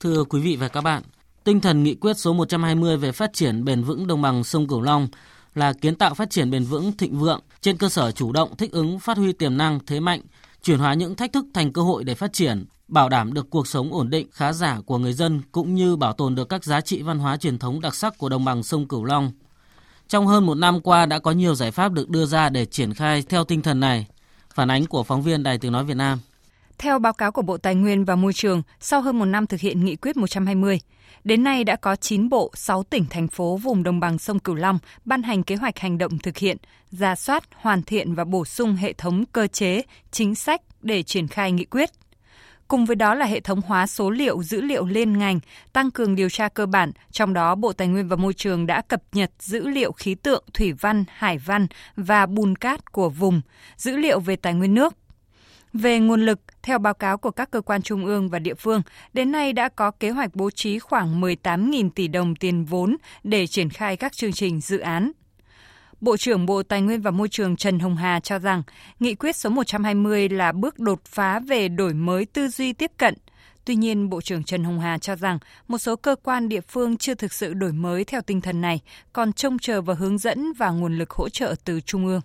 Thưa 0.00 0.24
quý 0.24 0.40
vị 0.40 0.56
và 0.56 0.68
các 0.68 0.80
bạn, 0.80 1.02
tinh 1.44 1.60
thần 1.60 1.82
nghị 1.82 1.94
quyết 1.94 2.18
số 2.18 2.32
120 2.32 2.96
về 2.96 3.12
phát 3.12 3.32
triển 3.32 3.64
bền 3.64 3.82
vững 3.82 4.06
đồng 4.06 4.22
bằng 4.22 4.44
sông 4.44 4.68
Cửu 4.68 4.80
Long 4.80 5.08
là 5.54 5.72
kiến 5.72 5.94
tạo 5.94 6.14
phát 6.14 6.30
triển 6.30 6.50
bền 6.50 6.64
vững 6.64 6.92
thịnh 6.92 7.18
vượng 7.18 7.40
trên 7.60 7.76
cơ 7.76 7.88
sở 7.88 8.10
chủ 8.10 8.32
động 8.32 8.56
thích 8.56 8.72
ứng 8.72 8.98
phát 8.98 9.16
huy 9.16 9.32
tiềm 9.32 9.56
năng 9.56 9.78
thế 9.86 10.00
mạnh, 10.00 10.20
chuyển 10.62 10.78
hóa 10.78 10.94
những 10.94 11.14
thách 11.14 11.32
thức 11.32 11.46
thành 11.54 11.72
cơ 11.72 11.82
hội 11.82 12.04
để 12.04 12.14
phát 12.14 12.32
triển, 12.32 12.64
bảo 12.88 13.08
đảm 13.08 13.34
được 13.34 13.50
cuộc 13.50 13.66
sống 13.66 13.92
ổn 13.92 14.10
định 14.10 14.26
khá 14.32 14.52
giả 14.52 14.80
của 14.86 14.98
người 14.98 15.12
dân 15.12 15.42
cũng 15.52 15.74
như 15.74 15.96
bảo 15.96 16.12
tồn 16.12 16.34
được 16.34 16.48
các 16.48 16.64
giá 16.64 16.80
trị 16.80 17.02
văn 17.02 17.18
hóa 17.18 17.36
truyền 17.36 17.58
thống 17.58 17.80
đặc 17.80 17.94
sắc 17.94 18.18
của 18.18 18.28
đồng 18.28 18.44
bằng 18.44 18.62
sông 18.62 18.88
Cửu 18.88 19.04
Long. 19.04 19.32
Trong 20.08 20.26
hơn 20.26 20.46
một 20.46 20.54
năm 20.54 20.80
qua 20.80 21.06
đã 21.06 21.18
có 21.18 21.30
nhiều 21.30 21.54
giải 21.54 21.70
pháp 21.70 21.92
được 21.92 22.08
đưa 22.08 22.26
ra 22.26 22.48
để 22.48 22.64
triển 22.66 22.94
khai 22.94 23.22
theo 23.28 23.44
tinh 23.44 23.62
thần 23.62 23.80
này. 23.80 24.06
Phản 24.54 24.70
ánh 24.70 24.86
của 24.86 25.02
phóng 25.02 25.22
viên 25.22 25.42
Đài 25.42 25.58
Tiếng 25.58 25.72
Nói 25.72 25.84
Việt 25.84 25.96
Nam. 25.96 26.18
Theo 26.78 26.98
báo 26.98 27.12
cáo 27.12 27.32
của 27.32 27.42
Bộ 27.42 27.56
Tài 27.56 27.74
nguyên 27.74 28.04
và 28.04 28.16
Môi 28.16 28.32
trường, 28.32 28.62
sau 28.80 29.00
hơn 29.00 29.18
một 29.18 29.24
năm 29.24 29.46
thực 29.46 29.60
hiện 29.60 29.84
nghị 29.84 29.96
quyết 29.96 30.16
120, 30.16 30.80
đến 31.24 31.44
nay 31.44 31.64
đã 31.64 31.76
có 31.76 31.96
9 31.96 32.28
bộ, 32.28 32.50
6 32.54 32.82
tỉnh, 32.82 33.04
thành 33.10 33.28
phố 33.28 33.56
vùng 33.56 33.82
đồng 33.82 34.00
bằng 34.00 34.18
sông 34.18 34.38
Cửu 34.38 34.54
Long 34.54 34.78
ban 35.04 35.22
hành 35.22 35.42
kế 35.42 35.56
hoạch 35.56 35.78
hành 35.78 35.98
động 35.98 36.18
thực 36.18 36.36
hiện, 36.36 36.56
ra 36.90 37.14
soát, 37.14 37.44
hoàn 37.54 37.82
thiện 37.82 38.14
và 38.14 38.24
bổ 38.24 38.44
sung 38.44 38.76
hệ 38.76 38.92
thống 38.92 39.24
cơ 39.32 39.46
chế, 39.46 39.82
chính 40.10 40.34
sách 40.34 40.62
để 40.82 41.02
triển 41.02 41.28
khai 41.28 41.52
nghị 41.52 41.64
quyết. 41.64 41.90
Cùng 42.68 42.84
với 42.84 42.96
đó 42.96 43.14
là 43.14 43.26
hệ 43.26 43.40
thống 43.40 43.60
hóa 43.60 43.86
số 43.86 44.10
liệu 44.10 44.42
dữ 44.42 44.60
liệu 44.60 44.86
liên 44.86 45.18
ngành, 45.18 45.40
tăng 45.72 45.90
cường 45.90 46.14
điều 46.14 46.28
tra 46.28 46.48
cơ 46.48 46.66
bản, 46.66 46.92
trong 47.12 47.34
đó 47.34 47.54
Bộ 47.54 47.72
Tài 47.72 47.88
nguyên 47.88 48.08
và 48.08 48.16
Môi 48.16 48.34
trường 48.34 48.66
đã 48.66 48.82
cập 48.82 49.02
nhật 49.12 49.30
dữ 49.38 49.68
liệu 49.68 49.92
khí 49.92 50.14
tượng, 50.14 50.44
thủy 50.54 50.72
văn, 50.72 51.04
hải 51.08 51.38
văn 51.38 51.66
và 51.96 52.26
bùn 52.26 52.56
cát 52.56 52.92
của 52.92 53.08
vùng, 53.08 53.40
dữ 53.76 53.96
liệu 53.96 54.20
về 54.20 54.36
tài 54.36 54.54
nguyên 54.54 54.74
nước, 54.74 54.94
về 55.72 55.98
nguồn 55.98 56.20
lực, 56.20 56.40
theo 56.62 56.78
báo 56.78 56.94
cáo 56.94 57.18
của 57.18 57.30
các 57.30 57.50
cơ 57.50 57.60
quan 57.60 57.82
trung 57.82 58.06
ương 58.06 58.28
và 58.28 58.38
địa 58.38 58.54
phương, 58.54 58.82
đến 59.12 59.32
nay 59.32 59.52
đã 59.52 59.68
có 59.68 59.90
kế 59.90 60.10
hoạch 60.10 60.34
bố 60.34 60.50
trí 60.50 60.78
khoảng 60.78 61.20
18.000 61.20 61.90
tỷ 61.94 62.08
đồng 62.08 62.36
tiền 62.36 62.64
vốn 62.64 62.96
để 63.22 63.46
triển 63.46 63.70
khai 63.70 63.96
các 63.96 64.12
chương 64.12 64.32
trình 64.32 64.60
dự 64.60 64.78
án. 64.78 65.12
Bộ 66.04 66.16
trưởng 66.16 66.46
Bộ 66.46 66.62
Tài 66.62 66.82
nguyên 66.82 67.00
và 67.00 67.10
Môi 67.10 67.28
trường 67.28 67.56
Trần 67.56 67.78
Hồng 67.78 67.96
Hà 67.96 68.20
cho 68.20 68.38
rằng, 68.38 68.62
nghị 69.00 69.14
quyết 69.14 69.36
số 69.36 69.50
120 69.50 70.28
là 70.28 70.52
bước 70.52 70.78
đột 70.78 71.04
phá 71.04 71.40
về 71.40 71.68
đổi 71.68 71.94
mới 71.94 72.26
tư 72.26 72.48
duy 72.48 72.72
tiếp 72.72 72.90
cận. 72.96 73.14
Tuy 73.64 73.74
nhiên, 73.74 74.10
Bộ 74.10 74.20
trưởng 74.20 74.44
Trần 74.44 74.64
Hồng 74.64 74.80
Hà 74.80 74.98
cho 74.98 75.16
rằng 75.16 75.38
một 75.68 75.78
số 75.78 75.96
cơ 75.96 76.16
quan 76.22 76.48
địa 76.48 76.60
phương 76.60 76.96
chưa 76.96 77.14
thực 77.14 77.32
sự 77.32 77.54
đổi 77.54 77.72
mới 77.72 78.04
theo 78.04 78.20
tinh 78.20 78.40
thần 78.40 78.60
này, 78.60 78.80
còn 79.12 79.32
trông 79.32 79.58
chờ 79.58 79.80
vào 79.80 79.96
hướng 79.96 80.18
dẫn 80.18 80.52
và 80.52 80.70
nguồn 80.70 80.98
lực 80.98 81.10
hỗ 81.10 81.28
trợ 81.28 81.54
từ 81.64 81.80
Trung 81.80 82.06
ương. 82.06 82.20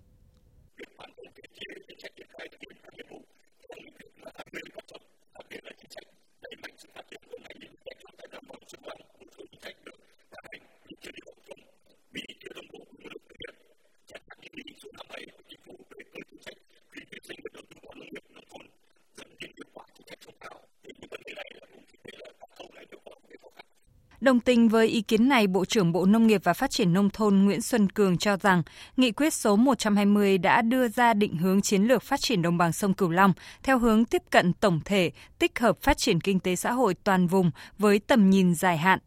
Đồng 24.22 24.40
tình 24.40 24.70
với 24.70 24.88
ý 24.88 25.02
kiến 25.02 25.30
này, 25.30 25.48
Bộ 25.48 25.66
trưởng 25.66 25.92
Bộ 25.92 26.06
Nông 26.06 26.28
nghiệp 26.28 26.42
và 26.44 26.54
Phát 26.54 26.72
triển 26.72 26.94
Nông 26.94 27.10
thôn 27.10 27.36
Nguyễn 27.36 27.62
Xuân 27.62 27.90
Cường 27.90 28.18
cho 28.18 28.38
rằng 28.38 28.64
nghị 28.98 29.12
quyết 29.12 29.34
số 29.34 29.56
120 29.56 30.38
đã 30.38 30.62
đưa 30.62 30.88
ra 30.88 31.14
định 31.14 31.38
hướng 31.38 31.62
chiến 31.62 31.84
lược 31.84 32.04
phát 32.04 32.22
triển 32.22 32.42
đồng 32.42 32.58
bằng 32.58 32.74
sông 32.74 32.94
Cửu 32.94 33.10
Long 33.10 33.34
theo 33.64 33.80
hướng 33.80 34.06
tiếp 34.06 34.24
cận 34.30 34.54
tổng 34.54 34.80
thể, 34.86 35.12
tích 35.40 35.60
hợp 35.60 35.78
phát 35.82 35.98
triển 35.98 36.22
kinh 36.22 36.40
tế 36.40 36.56
xã 36.56 36.72
hội 36.72 36.94
toàn 37.04 37.28
vùng 37.28 37.52
với 37.78 38.00
tầm 38.00 38.30
nhìn 38.30 38.56
dài 38.56 38.78
hạn, 38.78 39.00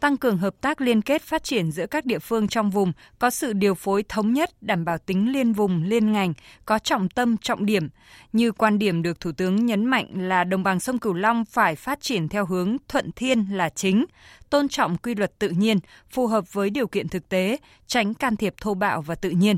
tăng 0.00 0.16
cường 0.16 0.38
hợp 0.38 0.60
tác 0.60 0.80
liên 0.80 1.02
kết 1.02 1.22
phát 1.22 1.44
triển 1.44 1.72
giữa 1.72 1.86
các 1.86 2.06
địa 2.06 2.18
phương 2.18 2.48
trong 2.48 2.70
vùng, 2.70 2.92
có 3.18 3.30
sự 3.30 3.52
điều 3.52 3.74
phối 3.74 4.04
thống 4.08 4.32
nhất, 4.32 4.50
đảm 4.60 4.84
bảo 4.84 4.98
tính 4.98 5.32
liên 5.32 5.52
vùng, 5.52 5.82
liên 5.82 6.12
ngành, 6.12 6.34
có 6.64 6.78
trọng 6.78 7.08
tâm, 7.08 7.36
trọng 7.36 7.66
điểm. 7.66 7.88
Như 8.32 8.52
quan 8.52 8.78
điểm 8.78 9.02
được 9.02 9.20
Thủ 9.20 9.32
tướng 9.32 9.66
nhấn 9.66 9.86
mạnh 9.86 10.28
là 10.28 10.44
đồng 10.44 10.62
bằng 10.62 10.80
sông 10.80 10.98
Cửu 10.98 11.14
Long 11.14 11.44
phải 11.44 11.76
phát 11.76 12.00
triển 12.00 12.28
theo 12.28 12.46
hướng 12.46 12.76
thuận 12.88 13.12
thiên 13.12 13.46
là 13.52 13.68
chính, 13.68 14.04
tôn 14.50 14.68
trọng 14.68 14.96
quy 14.96 15.14
luật 15.14 15.38
tự 15.38 15.48
nhiên, 15.48 15.78
phù 16.10 16.26
hợp 16.26 16.52
với 16.52 16.70
điều 16.70 16.86
kiện 16.86 17.08
thực 17.08 17.28
tế, 17.28 17.56
tránh 17.86 18.14
can 18.14 18.36
thiệp 18.36 18.54
thô 18.60 18.74
bạo 18.74 19.02
và 19.02 19.14
tự 19.14 19.30
nhiên. 19.30 19.56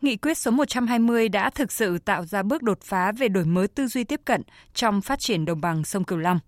Nghị 0.00 0.16
quyết 0.16 0.38
số 0.38 0.50
120 0.50 1.28
đã 1.28 1.50
thực 1.50 1.72
sự 1.72 1.98
tạo 1.98 2.24
ra 2.24 2.42
bước 2.42 2.62
đột 2.62 2.80
phá 2.82 3.12
về 3.12 3.28
đổi 3.28 3.44
mới 3.44 3.68
tư 3.68 3.86
duy 3.86 4.04
tiếp 4.04 4.20
cận 4.24 4.42
trong 4.74 5.00
phát 5.00 5.18
triển 5.18 5.44
đồng 5.44 5.60
bằng 5.60 5.84
sông 5.84 6.04
Cửu 6.04 6.18
Long. 6.18 6.38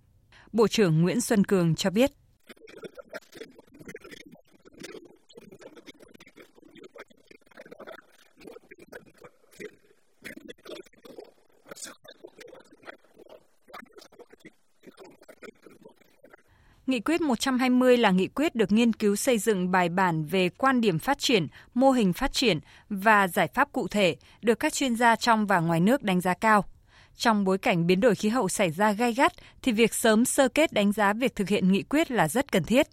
Bộ 0.52 0.68
trưởng 0.68 1.02
Nguyễn 1.02 1.20
Xuân 1.20 1.44
Cường 1.44 1.74
cho 1.74 1.90
biết. 1.90 2.10
Nghị 16.86 17.00
quyết 17.00 17.20
120 17.20 17.96
là 17.96 18.10
nghị 18.10 18.28
quyết 18.28 18.54
được 18.54 18.72
nghiên 18.72 18.92
cứu 18.92 19.16
xây 19.16 19.38
dựng 19.38 19.70
bài 19.70 19.88
bản 19.88 20.24
về 20.24 20.48
quan 20.48 20.80
điểm 20.80 20.98
phát 20.98 21.18
triển, 21.18 21.46
mô 21.74 21.90
hình 21.90 22.12
phát 22.12 22.32
triển 22.32 22.58
và 22.88 23.28
giải 23.28 23.48
pháp 23.54 23.72
cụ 23.72 23.88
thể 23.88 24.16
được 24.42 24.54
các 24.54 24.72
chuyên 24.72 24.96
gia 24.96 25.16
trong 25.16 25.46
và 25.46 25.60
ngoài 25.60 25.80
nước 25.80 26.02
đánh 26.02 26.20
giá 26.20 26.34
cao. 26.34 26.64
Trong 27.16 27.44
bối 27.44 27.58
cảnh 27.58 27.86
biến 27.86 28.00
đổi 28.00 28.14
khí 28.14 28.28
hậu 28.28 28.48
xảy 28.48 28.70
ra 28.70 28.92
gai 28.92 29.12
gắt 29.12 29.32
thì 29.62 29.72
việc 29.72 29.94
sớm 29.94 30.24
sơ 30.24 30.48
kết 30.48 30.72
đánh 30.72 30.92
giá 30.92 31.12
việc 31.12 31.34
thực 31.34 31.48
hiện 31.48 31.72
nghị 31.72 31.82
quyết 31.82 32.10
là 32.10 32.28
rất 32.28 32.52
cần 32.52 32.64
thiết. 32.64 32.86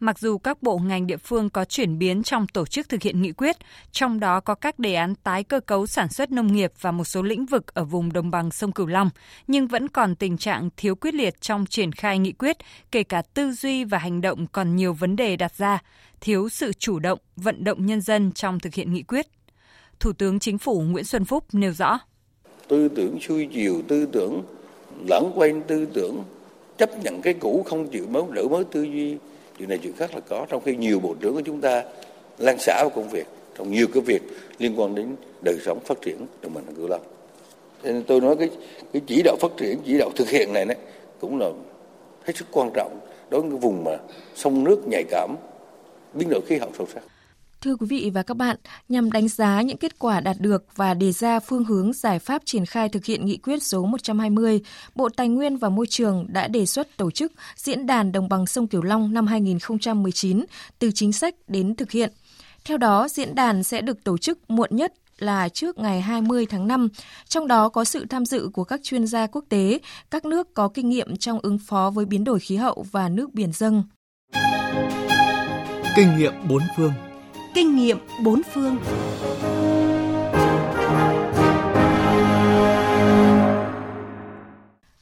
Mặc 0.00 0.18
dù 0.18 0.38
các 0.38 0.62
bộ 0.62 0.78
ngành 0.78 1.06
địa 1.06 1.16
phương 1.16 1.50
có 1.50 1.64
chuyển 1.64 1.98
biến 1.98 2.22
trong 2.22 2.46
tổ 2.46 2.66
chức 2.66 2.88
thực 2.88 3.02
hiện 3.02 3.22
nghị 3.22 3.32
quyết, 3.32 3.56
trong 3.92 4.20
đó 4.20 4.40
có 4.40 4.54
các 4.54 4.78
đề 4.78 4.94
án 4.94 5.14
tái 5.14 5.44
cơ 5.44 5.60
cấu 5.60 5.86
sản 5.86 6.08
xuất 6.08 6.32
nông 6.32 6.52
nghiệp 6.52 6.72
và 6.80 6.90
một 6.90 7.04
số 7.04 7.22
lĩnh 7.22 7.46
vực 7.46 7.74
ở 7.74 7.84
vùng 7.84 8.12
đồng 8.12 8.30
bằng 8.30 8.50
sông 8.50 8.72
Cửu 8.72 8.86
Long, 8.86 9.10
nhưng 9.46 9.66
vẫn 9.66 9.88
còn 9.88 10.14
tình 10.14 10.38
trạng 10.38 10.68
thiếu 10.76 10.94
quyết 10.94 11.14
liệt 11.14 11.40
trong 11.40 11.66
triển 11.66 11.92
khai 11.92 12.18
nghị 12.18 12.32
quyết, 12.32 12.56
kể 12.90 13.02
cả 13.02 13.22
tư 13.34 13.52
duy 13.52 13.84
và 13.84 13.98
hành 13.98 14.20
động 14.20 14.46
còn 14.46 14.76
nhiều 14.76 14.92
vấn 14.92 15.16
đề 15.16 15.36
đặt 15.36 15.56
ra, 15.56 15.82
thiếu 16.20 16.48
sự 16.48 16.72
chủ 16.72 16.98
động, 16.98 17.18
vận 17.36 17.64
động 17.64 17.86
nhân 17.86 18.00
dân 18.00 18.32
trong 18.32 18.60
thực 18.60 18.74
hiện 18.74 18.92
nghị 18.92 19.02
quyết. 19.02 19.26
Thủ 20.00 20.12
tướng 20.12 20.38
Chính 20.38 20.58
phủ 20.58 20.80
Nguyễn 20.80 21.04
Xuân 21.04 21.24
Phúc 21.24 21.44
nêu 21.52 21.72
rõ. 21.72 21.98
Tư 22.68 22.88
tưởng 22.88 23.20
xuôi 23.20 23.48
chiều, 23.54 23.82
tư 23.88 24.06
tưởng 24.12 24.42
lãng 25.08 25.32
quên, 25.34 25.62
tư 25.66 25.86
tưởng 25.86 26.24
chấp 26.78 26.90
nhận 27.02 27.22
cái 27.22 27.34
cũ 27.34 27.64
không 27.68 27.88
chịu 27.88 28.06
mới 28.06 28.22
đổi 28.32 28.48
mới 28.48 28.64
tư 28.64 28.82
duy 28.82 29.16
chuyện 29.58 29.68
này 29.68 29.78
chuyện 29.82 29.92
khác 29.96 30.14
là 30.14 30.20
có. 30.20 30.46
Trong 30.48 30.62
khi 30.64 30.76
nhiều 30.76 31.00
bộ 31.00 31.14
trưởng 31.20 31.34
của 31.34 31.40
chúng 31.40 31.60
ta 31.60 31.82
lan 32.38 32.58
xả 32.58 32.82
vào 32.82 32.90
công 32.90 33.08
việc, 33.08 33.26
trong 33.58 33.72
nhiều 33.72 33.86
cái 33.94 34.02
việc 34.02 34.22
liên 34.58 34.80
quan 34.80 34.94
đến 34.94 35.16
đời 35.44 35.58
sống 35.64 35.80
phát 35.84 36.00
triển 36.02 36.26
đồng 36.42 36.54
bằng 36.54 36.64
cửu 36.76 36.88
long. 36.88 37.02
Nên 37.82 38.04
tôi 38.06 38.20
nói 38.20 38.36
cái 38.36 38.50
cái 38.92 39.02
chỉ 39.06 39.22
đạo 39.24 39.36
phát 39.40 39.50
triển, 39.56 39.78
chỉ 39.86 39.98
đạo 39.98 40.10
thực 40.16 40.28
hiện 40.28 40.52
này 40.52 40.64
đấy 40.64 40.76
cũng 41.20 41.38
là 41.38 41.50
hết 42.24 42.36
sức 42.36 42.46
quan 42.52 42.70
trọng 42.74 43.00
đối 43.30 43.40
với 43.40 43.50
cái 43.50 43.58
vùng 43.58 43.84
mà 43.84 43.96
sông 44.34 44.64
nước 44.64 44.88
nhạy 44.88 45.04
cảm, 45.10 45.36
biến 46.14 46.28
đổi 46.30 46.40
khí 46.46 46.56
hậu 46.56 46.70
sâu 46.78 46.86
sắc. 46.94 47.02
Thưa 47.64 47.76
quý 47.76 47.86
vị 47.86 48.10
và 48.14 48.22
các 48.22 48.36
bạn, 48.36 48.56
nhằm 48.88 49.12
đánh 49.12 49.28
giá 49.28 49.62
những 49.62 49.76
kết 49.76 49.98
quả 49.98 50.20
đạt 50.20 50.36
được 50.40 50.64
và 50.76 50.94
đề 50.94 51.12
ra 51.12 51.40
phương 51.40 51.64
hướng 51.64 51.92
giải 51.92 52.18
pháp 52.18 52.42
triển 52.44 52.66
khai 52.66 52.88
thực 52.88 53.04
hiện 53.04 53.26
nghị 53.26 53.36
quyết 53.36 53.62
số 53.62 53.84
120, 53.84 54.60
Bộ 54.94 55.08
Tài 55.08 55.28
nguyên 55.28 55.56
và 55.56 55.68
Môi 55.68 55.86
trường 55.86 56.26
đã 56.28 56.48
đề 56.48 56.66
xuất 56.66 56.96
tổ 56.96 57.10
chức 57.10 57.32
Diễn 57.56 57.86
đàn 57.86 58.12
Đồng 58.12 58.28
bằng 58.28 58.46
sông 58.46 58.66
Cửu 58.66 58.82
Long 58.82 59.14
năm 59.14 59.26
2019 59.26 60.44
từ 60.78 60.90
chính 60.94 61.12
sách 61.12 61.34
đến 61.48 61.74
thực 61.74 61.90
hiện. 61.90 62.12
Theo 62.64 62.76
đó, 62.76 63.08
diễn 63.08 63.34
đàn 63.34 63.62
sẽ 63.62 63.80
được 63.80 64.04
tổ 64.04 64.18
chức 64.18 64.50
muộn 64.50 64.70
nhất 64.72 64.94
là 65.18 65.48
trước 65.48 65.78
ngày 65.78 66.00
20 66.00 66.46
tháng 66.46 66.68
5, 66.68 66.88
trong 67.28 67.48
đó 67.48 67.68
có 67.68 67.84
sự 67.84 68.06
tham 68.10 68.26
dự 68.26 68.48
của 68.52 68.64
các 68.64 68.80
chuyên 68.82 69.06
gia 69.06 69.26
quốc 69.26 69.44
tế, 69.48 69.78
các 70.10 70.24
nước 70.24 70.54
có 70.54 70.68
kinh 70.68 70.88
nghiệm 70.88 71.16
trong 71.16 71.38
ứng 71.42 71.58
phó 71.58 71.90
với 71.90 72.04
biến 72.04 72.24
đổi 72.24 72.40
khí 72.40 72.56
hậu 72.56 72.86
và 72.92 73.08
nước 73.08 73.34
biển 73.34 73.52
dâng. 73.52 73.82
Kinh 75.96 76.16
nghiệm 76.16 76.32
bốn 76.48 76.62
phương 76.76 76.92
kinh 77.54 77.76
nghiệm 77.76 77.98
bốn 78.22 78.42
phương. 78.54 78.76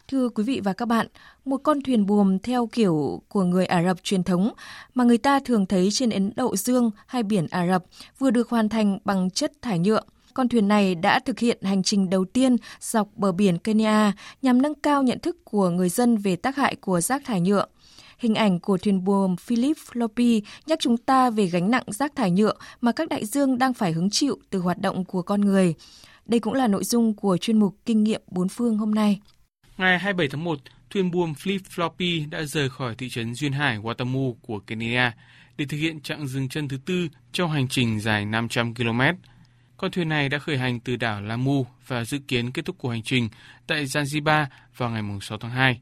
Thưa 0.08 0.28
quý 0.28 0.44
vị 0.44 0.60
và 0.64 0.72
các 0.72 0.86
bạn, 0.86 1.06
một 1.44 1.56
con 1.56 1.82
thuyền 1.82 2.06
buồm 2.06 2.38
theo 2.38 2.66
kiểu 2.66 3.22
của 3.28 3.44
người 3.44 3.66
Ả 3.66 3.84
Rập 3.84 4.02
truyền 4.02 4.22
thống 4.22 4.52
mà 4.94 5.04
người 5.04 5.18
ta 5.18 5.40
thường 5.40 5.66
thấy 5.66 5.88
trên 5.92 6.10
Ấn 6.10 6.32
Độ 6.36 6.56
Dương 6.56 6.90
hay 7.06 7.22
biển 7.22 7.46
Ả 7.50 7.66
Rập 7.66 7.84
vừa 8.18 8.30
được 8.30 8.48
hoàn 8.48 8.68
thành 8.68 8.98
bằng 9.04 9.30
chất 9.30 9.52
thải 9.62 9.78
nhựa. 9.78 10.00
Con 10.34 10.48
thuyền 10.48 10.68
này 10.68 10.94
đã 10.94 11.20
thực 11.24 11.38
hiện 11.38 11.58
hành 11.62 11.82
trình 11.82 12.10
đầu 12.10 12.24
tiên 12.24 12.56
dọc 12.80 13.08
bờ 13.16 13.32
biển 13.32 13.58
Kenya 13.58 14.12
nhằm 14.42 14.62
nâng 14.62 14.74
cao 14.74 15.02
nhận 15.02 15.18
thức 15.18 15.44
của 15.44 15.70
người 15.70 15.88
dân 15.88 16.16
về 16.16 16.36
tác 16.36 16.56
hại 16.56 16.76
của 16.76 17.00
rác 17.00 17.22
thải 17.24 17.40
nhựa. 17.40 17.66
Hình 18.22 18.34
ảnh 18.34 18.60
của 18.60 18.78
thuyền 18.78 19.04
buồm 19.04 19.36
Philip 19.36 19.76
Floppy 19.76 20.40
nhắc 20.66 20.78
chúng 20.80 20.96
ta 20.96 21.30
về 21.30 21.46
gánh 21.46 21.70
nặng 21.70 21.84
rác 21.86 22.16
thải 22.16 22.30
nhựa 22.30 22.52
mà 22.80 22.92
các 22.92 23.08
đại 23.08 23.26
dương 23.26 23.58
đang 23.58 23.74
phải 23.74 23.92
hứng 23.92 24.10
chịu 24.10 24.38
từ 24.50 24.58
hoạt 24.58 24.78
động 24.78 25.04
của 25.04 25.22
con 25.22 25.40
người. 25.40 25.74
Đây 26.26 26.40
cũng 26.40 26.54
là 26.54 26.66
nội 26.66 26.84
dung 26.84 27.14
của 27.14 27.36
chuyên 27.36 27.58
mục 27.58 27.76
Kinh 27.86 28.04
nghiệm 28.04 28.22
bốn 28.26 28.48
phương 28.48 28.78
hôm 28.78 28.94
nay. 28.94 29.20
Ngày 29.78 29.98
27 29.98 30.28
tháng 30.28 30.44
1, 30.44 30.58
thuyền 30.90 31.10
buồm 31.10 31.32
Flip 31.32 31.58
Floppy 31.74 32.30
đã 32.30 32.42
rời 32.42 32.70
khỏi 32.70 32.94
thị 32.94 33.08
trấn 33.08 33.34
Duyên 33.34 33.52
Hải, 33.52 33.78
Watamu 33.78 34.34
của 34.42 34.58
Kenya 34.58 35.14
để 35.56 35.64
thực 35.68 35.76
hiện 35.76 36.00
chặng 36.00 36.26
dừng 36.26 36.48
chân 36.48 36.68
thứ 36.68 36.76
tư 36.84 37.08
trong 37.32 37.50
hành 37.50 37.68
trình 37.68 38.00
dài 38.00 38.24
500 38.24 38.74
km. 38.74 39.00
Con 39.76 39.90
thuyền 39.90 40.08
này 40.08 40.28
đã 40.28 40.38
khởi 40.38 40.58
hành 40.58 40.80
từ 40.80 40.96
đảo 40.96 41.22
Lamu 41.22 41.66
và 41.86 42.04
dự 42.04 42.18
kiến 42.28 42.52
kết 42.52 42.64
thúc 42.64 42.76
cuộc 42.78 42.88
hành 42.88 43.02
trình 43.02 43.28
tại 43.66 43.84
Zanzibar 43.84 44.46
vào 44.76 44.90
ngày 44.90 45.02
6 45.22 45.38
tháng 45.38 45.50
2. 45.50 45.80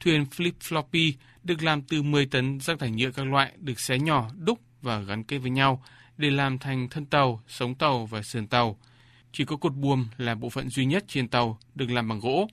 Thuyền 0.00 0.24
Flip 0.36 0.52
Floppy 0.60 1.12
được 1.48 1.62
làm 1.62 1.82
từ 1.82 2.02
10 2.02 2.26
tấn 2.26 2.60
rác 2.60 2.78
thải 2.78 2.90
nhựa 2.90 3.10
các 3.10 3.26
loại 3.26 3.52
được 3.56 3.80
xé 3.80 3.98
nhỏ, 3.98 4.30
đúc 4.38 4.60
và 4.82 5.00
gắn 5.00 5.24
kết 5.24 5.38
với 5.38 5.50
nhau 5.50 5.82
để 6.16 6.30
làm 6.30 6.58
thành 6.58 6.88
thân 6.88 7.06
tàu, 7.06 7.42
sống 7.48 7.74
tàu 7.74 8.06
và 8.06 8.22
sườn 8.22 8.46
tàu. 8.46 8.76
Chỉ 9.32 9.44
có 9.44 9.56
cột 9.56 9.74
buồm 9.74 10.06
là 10.16 10.34
bộ 10.34 10.50
phận 10.50 10.68
duy 10.68 10.84
nhất 10.84 11.04
trên 11.08 11.28
tàu 11.28 11.58
được 11.74 11.90
làm 11.90 12.08
bằng 12.08 12.20
gỗ. 12.20 12.48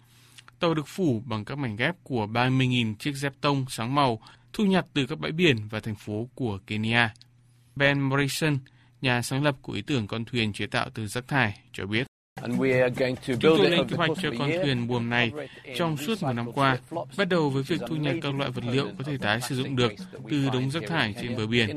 Tàu 0.60 0.74
được 0.74 0.88
phủ 0.88 1.24
bằng 1.26 1.46
các 1.46 1.58
mảnh 1.58 1.76
ghép 1.76 1.96
của 2.04 2.28
30.000 2.28 2.96
chiếc 2.96 3.16
dép 3.16 3.34
tông 3.42 3.66
sáng 3.70 3.96
màu 3.96 4.22
thu 4.54 4.66
nhặt 4.66 4.86
từ 4.94 5.06
các 5.06 5.20
bãi 5.20 5.32
biển 5.32 5.68
và 5.70 5.80
thành 5.80 5.96
phố 5.96 6.30
của 6.36 6.60
Kenya. 6.68 7.14
Ben 7.76 8.02
Morrison, 8.02 8.58
nhà 9.02 9.22
sáng 9.22 9.44
lập 9.44 9.56
của 9.62 9.74
ý 9.74 9.82
tưởng 9.82 10.08
con 10.08 10.26
thuyền 10.26 10.54
chế 10.54 10.68
tạo 10.68 10.90
từ 10.94 11.08
rác 11.08 11.28
thải, 11.28 11.60
cho 11.74 11.86
biết. 11.86 12.08
Chúng 12.42 13.40
tôi 13.42 13.70
lên 13.70 13.88
kế 13.88 13.96
hoạch 13.96 14.12
cho 14.22 14.32
con 14.40 14.52
thuyền 14.64 14.88
buồm 14.88 15.10
này 15.10 15.32
trong 15.76 15.98
suốt 15.98 16.24
một 16.24 16.34
năm 16.34 16.52
qua, 16.52 16.78
bắt 17.18 17.30
đầu 17.30 17.50
với 17.50 17.64
việc 17.64 17.82
thu 17.88 17.96
nhặt 17.96 18.16
các 18.22 18.36
loại 18.36 18.52
vật 18.52 18.64
liệu 18.72 18.88
có 18.98 19.04
thể 19.04 19.18
tái 19.18 19.42
sử 19.42 19.56
dụng 19.56 19.76
được 19.76 19.94
từ 20.30 20.50
đống 20.54 20.72
rác 20.72 20.84
thải 20.88 21.16
trên 21.22 21.38
bờ 21.38 21.48
biển, 21.48 21.76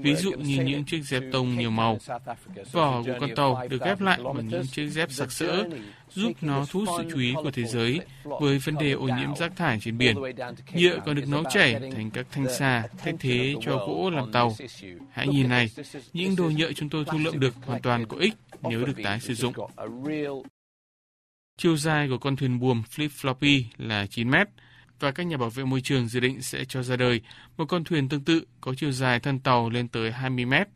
ví 0.00 0.14
dụ 0.14 0.32
như 0.32 0.64
những 0.64 0.84
chiếc 0.84 1.02
dép 1.02 1.22
tông 1.32 1.56
nhiều 1.56 1.70
màu. 1.70 1.98
Vỏ 2.72 3.02
của 3.02 3.14
con 3.20 3.34
tàu 3.36 3.66
được 3.70 3.84
ghép 3.84 4.00
lại 4.00 4.20
bằng 4.24 4.48
những 4.48 4.66
chiếc 4.66 4.88
dép 4.88 5.10
sặc 5.10 5.32
sỡ, 5.32 5.64
giúp 6.10 6.32
nó 6.40 6.66
thu 6.70 6.80
hút 6.80 6.88
sự 6.98 7.10
chú 7.10 7.20
ý 7.20 7.34
của 7.34 7.50
thế 7.50 7.64
giới 7.64 8.00
với 8.24 8.58
vấn 8.58 8.74
đề 8.74 8.92
ô 8.92 9.08
nhiễm 9.08 9.36
rác 9.36 9.56
thải 9.56 9.78
trên 9.80 9.98
biển. 9.98 10.16
Nhựa 10.74 10.98
còn 11.06 11.16
được 11.16 11.28
nấu 11.28 11.44
chảy 11.44 11.80
thành 11.96 12.10
các 12.10 12.26
thanh 12.30 12.46
xà 12.58 12.88
thay 12.98 13.14
thế 13.20 13.54
cho 13.60 13.76
gỗ 13.76 14.10
làm 14.10 14.32
tàu. 14.32 14.56
Hãy 15.10 15.28
nhìn 15.28 15.48
này, 15.48 15.70
những 16.12 16.36
đồ 16.36 16.50
nhựa 16.56 16.72
chúng 16.72 16.88
tôi 16.88 17.04
thu 17.04 17.18
lượm 17.18 17.40
được 17.40 17.54
hoàn 17.66 17.82
toàn 17.82 18.06
có 18.06 18.16
ích 18.16 18.34
nếu 18.62 18.84
được 18.86 19.02
tái 19.04 19.20
sử 19.20 19.34
dụng. 19.34 19.54
Chiều 21.58 21.76
dài 21.76 22.08
của 22.08 22.18
con 22.18 22.36
thuyền 22.36 22.58
buồm 22.58 22.82
Flip 22.96 23.08
Floppy 23.08 23.62
là 23.76 24.06
9 24.06 24.30
mét 24.30 24.48
và 25.00 25.10
các 25.10 25.26
nhà 25.26 25.36
bảo 25.36 25.50
vệ 25.50 25.64
môi 25.64 25.80
trường 25.80 26.08
dự 26.08 26.20
định 26.20 26.42
sẽ 26.42 26.64
cho 26.64 26.82
ra 26.82 26.96
đời 26.96 27.20
một 27.56 27.64
con 27.64 27.84
thuyền 27.84 28.08
tương 28.08 28.24
tự 28.24 28.44
có 28.60 28.74
chiều 28.74 28.92
dài 28.92 29.20
thân 29.20 29.38
tàu 29.38 29.70
lên 29.70 29.88
tới 29.88 30.12
20 30.12 30.44
mét, 30.44 30.68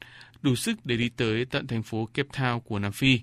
đủ 0.43 0.55
sức 0.55 0.87
để 0.87 0.97
đi 0.97 1.09
tới 1.09 1.45
tận 1.45 1.67
thành 1.67 1.83
phố 1.83 2.09
Cape 2.15 2.29
Town 2.29 2.61
của 2.61 2.79
Nam 2.79 2.93
Phi. 2.93 3.21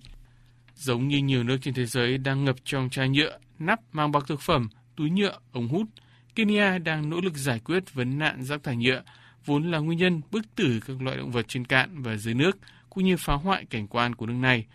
Giống 0.75 1.07
như 1.07 1.17
nhiều 1.17 1.43
nước 1.43 1.57
trên 1.61 1.73
thế 1.73 1.85
giới 1.85 2.17
đang 2.17 2.45
ngập 2.45 2.55
trong 2.63 2.89
chai 2.89 3.09
nhựa, 3.09 3.37
nắp 3.59 3.79
mang 3.91 4.11
bọc 4.11 4.27
thực 4.27 4.41
phẩm, 4.41 4.69
túi 4.95 5.09
nhựa, 5.09 5.39
ống 5.51 5.67
hút, 5.67 5.87
Kenya 6.35 6.77
đang 6.77 7.09
nỗ 7.09 7.21
lực 7.21 7.37
giải 7.37 7.59
quyết 7.59 7.93
vấn 7.93 8.19
nạn 8.19 8.43
rác 8.43 8.63
thải 8.63 8.75
nhựa, 8.75 9.03
vốn 9.45 9.71
là 9.71 9.77
nguyên 9.77 9.99
nhân 9.99 10.21
bức 10.31 10.55
tử 10.55 10.79
các 10.87 11.01
loại 11.01 11.17
động 11.17 11.31
vật 11.31 11.45
trên 11.47 11.65
cạn 11.65 12.01
và 12.01 12.15
dưới 12.15 12.33
nước, 12.33 12.57
cũng 12.89 13.05
như 13.05 13.17
phá 13.17 13.33
hoại 13.33 13.65
cảnh 13.65 13.87
quan 13.87 14.15
của 14.15 14.25
nước 14.25 14.33
này. 14.33 14.65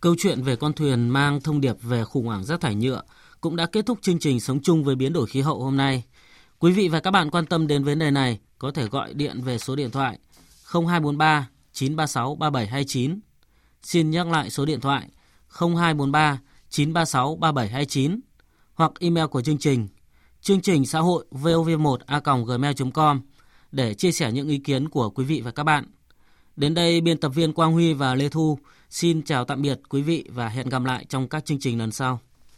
Câu 0.00 0.14
chuyện 0.18 0.42
về 0.42 0.56
con 0.56 0.72
thuyền 0.72 1.08
mang 1.08 1.40
thông 1.40 1.60
điệp 1.60 1.76
về 1.82 2.04
khủng 2.04 2.26
hoảng 2.26 2.44
rác 2.44 2.60
thải 2.60 2.74
nhựa 2.74 3.02
cũng 3.40 3.56
đã 3.56 3.66
kết 3.66 3.86
thúc 3.86 3.98
chương 4.02 4.18
trình 4.18 4.40
Sống 4.40 4.62
chung 4.62 4.84
với 4.84 4.96
biến 4.96 5.12
đổi 5.12 5.26
khí 5.26 5.40
hậu 5.40 5.62
hôm 5.62 5.76
nay. 5.76 6.04
Quý 6.58 6.72
vị 6.72 6.88
và 6.88 7.00
các 7.00 7.10
bạn 7.10 7.30
quan 7.30 7.46
tâm 7.46 7.66
đến 7.66 7.84
vấn 7.84 7.98
đề 7.98 8.10
này 8.10 8.38
có 8.58 8.70
thể 8.70 8.86
gọi 8.86 9.14
điện 9.14 9.40
về 9.40 9.58
số 9.58 9.76
điện 9.76 9.90
thoại 9.90 10.18
0243 10.72 11.48
936 11.72 12.34
3729. 12.34 13.20
Xin 13.82 14.10
nhắc 14.10 14.26
lại 14.26 14.50
số 14.50 14.64
điện 14.64 14.80
thoại 14.80 15.08
0243 15.48 16.40
936 16.70 17.36
3729 17.36 18.20
hoặc 18.74 18.92
email 19.00 19.26
của 19.26 19.42
chương 19.42 19.58
trình 19.58 19.88
chương 20.40 20.60
trình 20.60 20.86
xã 20.86 21.00
hội 21.00 21.26
vov1a.gmail.com 21.30 23.20
để 23.72 23.94
chia 23.94 24.12
sẻ 24.12 24.32
những 24.32 24.48
ý 24.48 24.58
kiến 24.58 24.88
của 24.88 25.10
quý 25.10 25.24
vị 25.24 25.40
và 25.44 25.50
các 25.50 25.64
bạn. 25.64 25.84
Đến 26.56 26.74
đây, 26.74 27.00
biên 27.00 27.18
tập 27.18 27.28
viên 27.28 27.52
Quang 27.52 27.72
Huy 27.72 27.94
và 27.94 28.14
Lê 28.14 28.28
Thu 28.28 28.58
xin 28.90 29.22
chào 29.22 29.44
tạm 29.44 29.62
biệt 29.62 29.80
quý 29.88 30.02
vị 30.02 30.24
và 30.28 30.48
hẹn 30.48 30.68
gặp 30.68 30.84
lại 30.84 31.04
trong 31.08 31.28
các 31.28 31.44
chương 31.44 31.58
trình 31.60 31.78
lần 31.78 31.92
sau. 31.92 32.20